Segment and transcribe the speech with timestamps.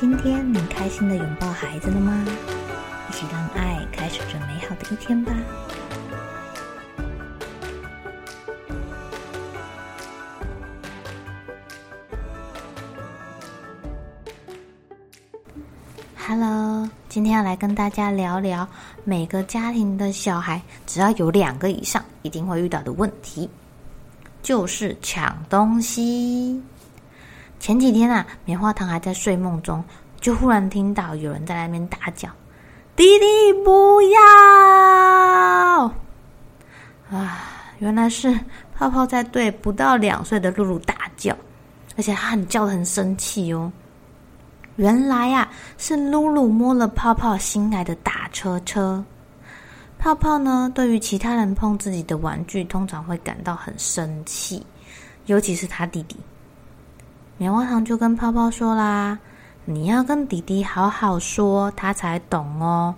[0.00, 2.24] 今天你开心的拥抱孩子了吗？
[3.10, 5.32] 一起让爱开始这美好的一天吧。
[16.16, 18.68] Hello，今天要来跟大家聊聊
[19.02, 23.50] 每个家庭的小孩只要有两个以上，一定会遇到的问题，
[24.44, 26.62] 就是抢东西。
[27.60, 29.84] 前几天啊，棉花糖还在睡梦中，
[30.20, 32.28] 就忽然听到有人在那边大叫
[32.96, 33.26] ：“弟弟
[33.64, 35.84] 不要！”
[37.10, 37.42] 啊，
[37.78, 38.38] 原来是
[38.74, 41.36] 泡泡在对不到两岁的露露大叫，
[41.96, 43.70] 而且他很叫的很生气哦。
[44.76, 49.04] 原来呀，是露露摸了泡泡心爱的大车车。
[49.98, 54.64] 泡泡呢，对于其他人碰自己的玩具，通常会感到很生气，
[55.26, 56.16] 尤其是他弟弟。
[57.38, 59.16] 棉花糖就跟泡泡说啦
[59.64, 62.92] ：“你要跟弟弟好好说，他才懂哦，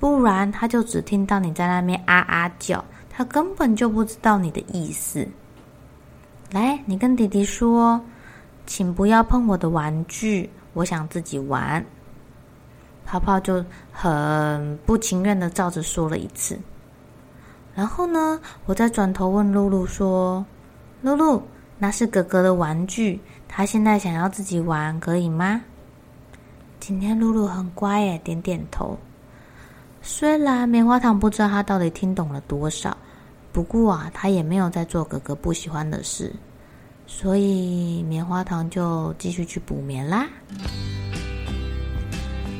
[0.00, 5.24] 不然他就只听到你在那边啊啊叫，他根本就不知道你的意思。
[6.50, 8.00] 来，你跟弟弟说，
[8.66, 11.84] 请不要碰我的玩具，我想自己玩。”
[13.06, 16.58] 泡泡就很不情愿的照着说了一次。
[17.76, 20.44] 然后呢，我再转头问露露说
[21.02, 21.42] ：“露露，
[21.78, 23.20] 那是哥哥的玩具。”
[23.56, 25.60] 他现在想要自己玩，可以吗？
[26.80, 28.98] 今天露露很乖耶，点点头。
[30.02, 32.96] 虽然棉花糖不知道他到底听懂了多少，
[33.52, 36.34] 不过啊，他也没有在做哥哥不喜欢的事，
[37.06, 40.26] 所以棉花糖就继续去补眠啦。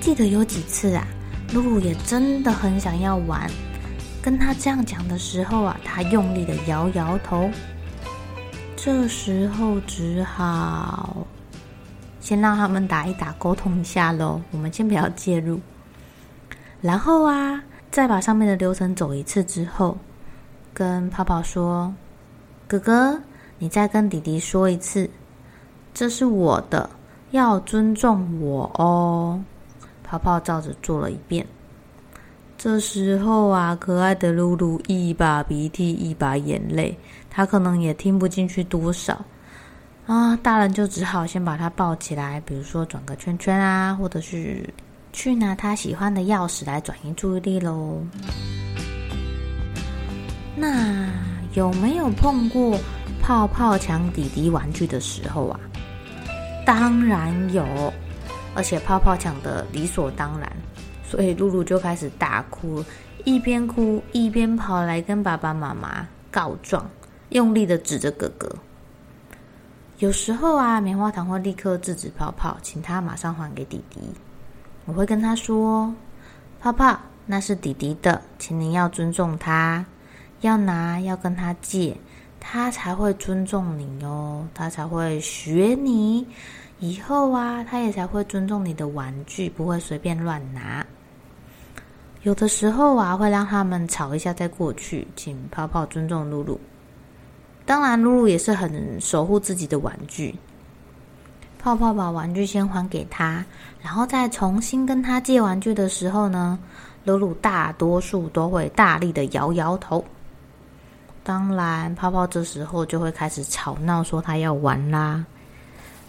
[0.00, 1.04] 记得有几次啊，
[1.52, 3.50] 露露也真的很想要玩，
[4.22, 7.50] 跟他这样讲的时候啊，他用力的摇摇头。
[8.84, 11.26] 这时候只好
[12.20, 14.42] 先让他们打一打，沟通一下喽。
[14.50, 15.58] 我们先不要介入。
[16.82, 19.96] 然后啊，再把上面的流程走一次之后，
[20.74, 21.94] 跟泡泡说
[22.68, 23.18] ：“哥哥，
[23.58, 25.08] 你再跟弟弟说一次，
[25.94, 26.90] 这是我的，
[27.30, 29.42] 要尊重我哦。”
[30.04, 31.46] 泡泡照着做了一遍。
[32.56, 36.96] 这时候啊，可爱的露露一把鼻涕一把眼泪，
[37.28, 39.22] 他可能也听不进去多少
[40.06, 40.34] 啊。
[40.36, 44.66] 大人就只好先把他抱起来，比如说转个圈圈啊，或者是
[45.12, 48.00] 去拿他喜欢的钥匙来转移注意力喽。
[50.56, 51.10] 那
[51.52, 52.78] 有没有碰过
[53.20, 55.60] 泡泡抢弟弟玩具的时候啊？
[56.64, 57.62] 当然有，
[58.54, 60.50] 而且泡泡抢的理所当然。
[61.14, 62.84] 所以露露就开始大哭，
[63.22, 66.90] 一边哭一边跑来跟爸爸妈妈告状，
[67.28, 68.52] 用力的指着哥哥。
[69.98, 74.00] 有时候啊，棉花糖会立刻制止泡泡，请他马上还给弟弟。
[74.86, 75.94] 我会跟他说
[76.60, 79.86] ：“泡泡，那是弟弟的，请您要尊重他，
[80.40, 81.96] 要拿要跟他借，
[82.40, 86.26] 他才会尊重你哦，他才会学你。
[86.80, 90.84] 以后啊，他也才会尊重你的玩具，不会随便乱拿。”
[92.24, 96.58] 有的时候啊，会让他们吵一下再过去，请泡泡尊重露露。
[97.66, 100.34] 当然，露露也是很守护自己的玩具。
[101.58, 103.44] 泡泡把玩具先还给他，
[103.82, 106.58] 然后再重新跟他借玩具的时候呢，
[107.04, 110.02] 露露大多数都会大力的摇摇头。
[111.22, 115.22] 当然，泡泡这时候就会开始吵闹，说他要玩啦。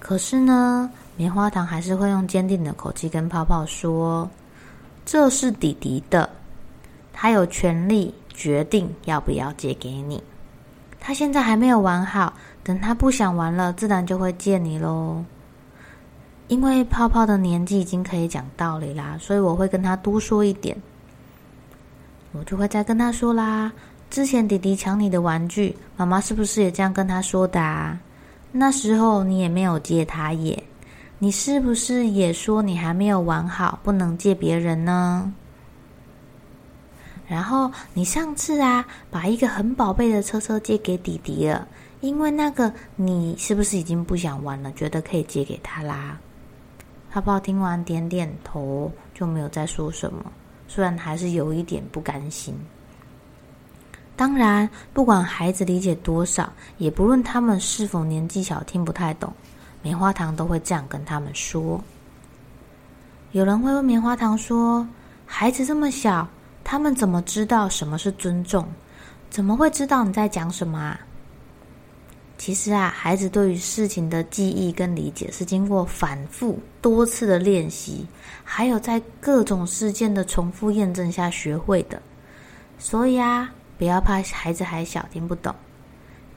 [0.00, 4.28] 可是呢，棉花糖还是会用坚定的口气跟泡泡说。
[5.10, 6.30] 这是弟弟的，
[7.12, 10.22] 他有权利决定要不要借给你。
[11.00, 15.24] 他现在还没有玩好，等他不想玩了，自然就会借你喽。
[16.46, 20.80] 因为泡泡的年纪已经可以讲道理啦，所以我会跟他多说一点。
[22.30, 23.72] 我就会再跟他说啦：
[24.10, 27.98] 之前弟弟抢你的玩具，妈妈是不是也这样跟他说的啊？
[28.52, 30.62] 那时候你也没有借他耶。
[31.22, 35.30] 你是不是也说你还没有玩好，不能借别人呢？
[37.28, 41.68] 然后你上次啊，把一个很宝贝的车车借给弟弟了，
[42.00, 46.18] 因为那个你是不是已经不想玩了，觉得可以借给他啦？
[47.12, 50.24] 泡泡听完点点头，就没有再说什么。
[50.68, 52.54] 虽然还是有一点不甘心。
[54.16, 59.30] 当然，不管孩子理解多少，也不论他们是否年纪小听不太懂，
[59.82, 61.82] 棉花糖都会这样跟他们说。
[63.32, 64.86] 有人会问棉花糖说
[65.26, 66.28] ：“孩子这么小，
[66.64, 68.66] 他们怎么知道什么是尊重？
[69.30, 71.00] 怎么会知道你在讲什么啊？”
[72.38, 78.06] 其实啊，孩子对于事情的记忆跟理解是经过反复多次的练习，
[78.42, 82.00] 还有在各种事件的重复验证下学会的。
[82.78, 83.50] 所以啊。
[83.78, 85.54] 不要怕，孩子还小听不懂，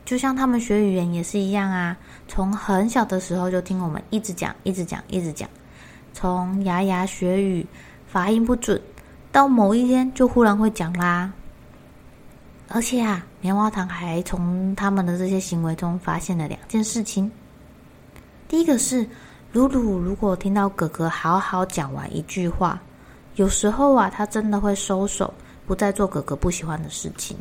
[0.06, 1.98] 就像他们学语言也是一样啊。
[2.28, 5.50] 从很小的时候就听我们一直讲、一直讲、一直讲，
[6.14, 7.66] 从牙牙学语、
[8.08, 8.82] 发音不准，
[9.32, 11.32] 到某一天就忽然会讲啦。
[12.70, 17.32] 而且啊，棉花糖还从他们的这些行为中发现了两件事情。
[18.48, 19.08] 第一个是，
[19.52, 22.82] 露露如果听到哥哥好好讲完一句话，
[23.36, 25.34] 有时候啊，他真的会收手。
[25.66, 27.38] 不再做哥哥不喜欢的事情。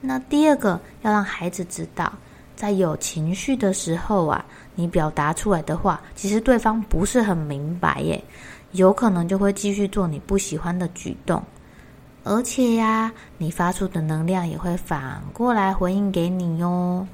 [0.00, 2.12] 那第二个要让孩子知道，
[2.56, 4.44] 在有情绪的时候啊，
[4.74, 8.22] 你表达出来的话，其实对方不是很明白耶，
[8.72, 11.42] 有可能就会继续做你不喜欢的举动，
[12.24, 17.06] 而且呀，你发出的能量也会反过来回应给你哟。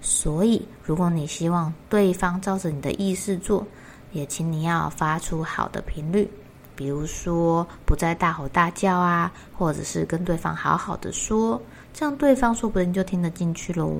[0.00, 3.66] 所以，如果你希望对方照着你的意思做，
[4.12, 6.30] 也请你要发出好的频率。
[6.76, 11.60] 比如说，不再大吼大叫啊，或者是跟对方好好的说，
[11.94, 13.96] 这样对方说不定就听得进去喽。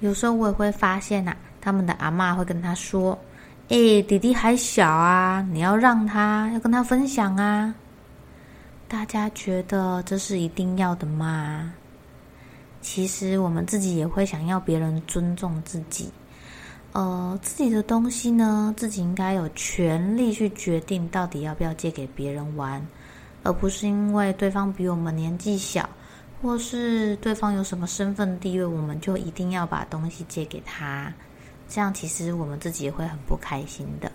[0.00, 3.16] 有时候我也会发现呐，他们的阿妈会跟他说
[3.70, 7.72] ：“哎，弟弟还小啊，你要让他，要跟他分享啊。”
[8.88, 11.72] 大家觉得这是一定要的吗？
[12.80, 16.10] 其实我们自己也会想要别人尊重自己。
[16.92, 22.84] 呃，自己的东西呢，自己应该有权利去决定到底要不要借给别人玩，
[23.42, 25.86] 而不是因为对方比我们年纪小，
[26.40, 31.12] 或是对方有什么身份地位，我们就一定要把东西借给他。
[31.68, 34.10] 这样其实我们自己也会很不开心的。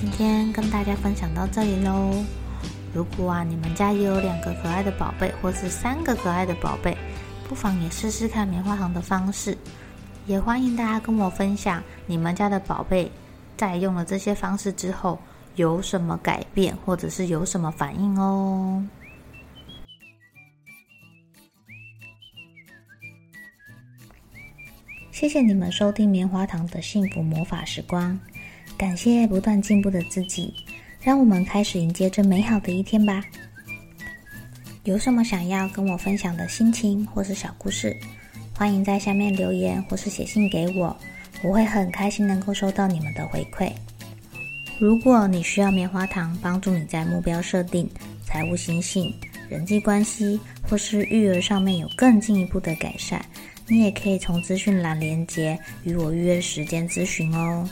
[0.00, 2.12] 今天跟大家分享到这里喽。
[2.94, 6.96] 如果啊，你们家也有两个可爱的宝贝，或是三个可爱的宝贝。
[7.48, 9.56] 不妨也试试看棉花糖的方式，
[10.26, 13.10] 也欢迎大家跟我分享你们家的宝贝
[13.56, 15.18] 在用了这些方式之后
[15.58, 18.82] 有什么改变，或者是有什么反应哦。
[25.10, 28.16] 谢谢你们收听棉花糖的幸福魔法时光，
[28.76, 30.54] 感谢不断进步的自己，
[31.02, 33.24] 让我们开始迎接这美好的一天吧。
[34.84, 37.96] 有什么想要跟我分享的心情或是小故事，
[38.54, 40.96] 欢迎在下面留言或是写信给我，
[41.42, 43.72] 我会很开心能够收到你们的回馈。
[44.78, 47.90] 如果你需要棉花糖帮助你在目标设定、
[48.24, 49.12] 财务心性、
[49.48, 53.20] 人际关系或是育儿上面有更进一步的改善，
[53.66, 57.68] 你也可以从资讯栏连接与我预约时间咨询哦。